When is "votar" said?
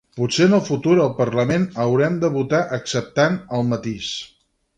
2.39-2.63